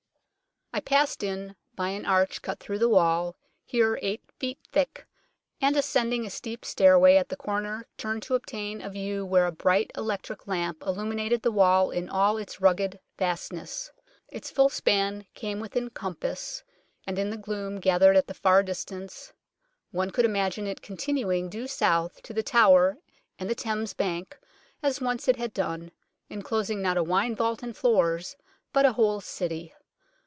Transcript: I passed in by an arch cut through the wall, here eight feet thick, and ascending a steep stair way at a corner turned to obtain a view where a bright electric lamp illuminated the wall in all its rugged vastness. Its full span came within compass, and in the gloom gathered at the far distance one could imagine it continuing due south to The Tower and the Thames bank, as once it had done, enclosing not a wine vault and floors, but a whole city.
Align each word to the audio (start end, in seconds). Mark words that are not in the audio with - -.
I 0.73 0.79
passed 0.79 1.21
in 1.21 1.57
by 1.75 1.89
an 1.89 2.05
arch 2.05 2.41
cut 2.41 2.61
through 2.61 2.79
the 2.79 2.87
wall, 2.87 3.35
here 3.65 3.99
eight 4.01 4.21
feet 4.39 4.57
thick, 4.71 5.05
and 5.59 5.75
ascending 5.75 6.25
a 6.25 6.29
steep 6.29 6.63
stair 6.63 6.97
way 6.97 7.17
at 7.17 7.29
a 7.29 7.35
corner 7.35 7.87
turned 7.97 8.23
to 8.23 8.35
obtain 8.35 8.79
a 8.81 8.89
view 8.89 9.25
where 9.25 9.45
a 9.45 9.51
bright 9.51 9.91
electric 9.97 10.47
lamp 10.47 10.81
illuminated 10.83 11.41
the 11.41 11.51
wall 11.51 11.91
in 11.91 12.07
all 12.07 12.37
its 12.37 12.61
rugged 12.61 13.01
vastness. 13.19 13.91
Its 14.29 14.49
full 14.49 14.69
span 14.69 15.25
came 15.33 15.59
within 15.59 15.89
compass, 15.89 16.63
and 17.05 17.19
in 17.19 17.31
the 17.31 17.35
gloom 17.37 17.81
gathered 17.81 18.15
at 18.15 18.27
the 18.27 18.33
far 18.33 18.63
distance 18.63 19.33
one 19.91 20.09
could 20.09 20.23
imagine 20.25 20.67
it 20.67 20.81
continuing 20.81 21.49
due 21.49 21.67
south 21.67 22.21
to 22.21 22.33
The 22.33 22.43
Tower 22.43 22.97
and 23.37 23.49
the 23.49 23.55
Thames 23.55 23.93
bank, 23.93 24.39
as 24.81 25.01
once 25.01 25.27
it 25.27 25.35
had 25.35 25.53
done, 25.53 25.91
enclosing 26.29 26.81
not 26.81 26.95
a 26.95 27.03
wine 27.03 27.35
vault 27.35 27.61
and 27.61 27.75
floors, 27.75 28.37
but 28.71 28.85
a 28.85 28.93
whole 28.93 29.19
city. 29.19 29.73